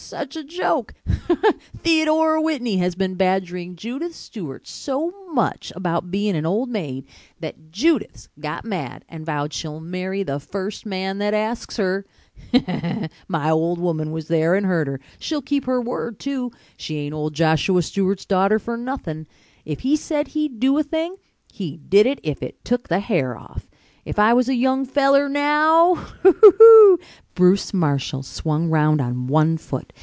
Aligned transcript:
Such 0.11 0.35
a 0.35 0.43
joke! 0.43 0.93
Hee 1.07 1.13
tee 1.13 1.23
tee 1.23 1.35
hee 1.35 1.47
e. 1.47 1.79
Theodora 2.03 2.41
Whitney 2.41 2.77
has 2.77 2.95
been 2.95 3.15
badgering 3.15 3.77
Judith 3.77 4.13
Stewart 4.13 4.67
so 4.67 5.13
much 5.31 5.71
about 5.73 6.11
bein' 6.11 6.35
an 6.35 6.45
old 6.45 6.67
maid 6.67 7.05
that 7.39 7.71
Judith's 7.71 8.27
got 8.37 8.65
mad 8.65 9.05
and 9.07 9.25
vowed 9.25 9.53
she'll 9.53 9.79
marry 9.79 10.23
the 10.23 10.37
first 10.41 10.85
man 10.85 11.19
that 11.19 11.33
asks 11.33 11.77
her. 11.77 12.05
Hee 12.33 12.59
tee 12.59 12.65
tee 12.65 12.71
hee 12.71 12.87
e 12.87 12.99
e 13.03 13.05
e! 13.05 13.09
My 13.29 13.49
old 13.51 13.79
woman 13.79 14.11
was 14.11 14.27
there 14.27 14.53
and 14.55 14.65
heard 14.65 14.87
her. 14.87 14.99
She'll 15.17 15.41
keep 15.41 15.63
her 15.63 15.79
word, 15.79 16.19
too. 16.19 16.51
She 16.75 16.97
ain't 16.97 17.13
old 17.13 17.33
Joshua 17.33 17.81
Stewart's 17.81 18.25
daughter 18.25 18.59
for 18.59 18.75
nothin'. 18.75 19.27
If 19.63 19.79
he 19.79 19.95
said 19.95 20.29
he'd 20.29 20.59
do 20.59 20.77
a 20.77 20.83
thing 20.83 21.15
he 21.53 21.77
did 21.77 22.05
it 22.05 22.19
if 22.21 22.43
it 22.43 22.65
tuck 22.65 22.89
the 22.89 22.99
hair 22.99 23.37
off. 23.37 23.69
If 24.03 24.19
I 24.19 24.33
was 24.33 24.49
a 24.49 24.55
young 24.55 24.83
feller 24.83 25.29
now! 25.29 25.93
Hee 25.95 26.03
tee 26.03 26.15
tee 26.23 26.31
hee 26.41 26.47
e 26.47 26.51
e 26.59 26.93
e!" 26.95 27.05
Bruce 27.33 27.73
Marshall 27.73 28.23
swung 28.23 28.67
round 28.67 28.99
on 28.99 29.27
one 29.27 29.55
foot. 29.57 29.93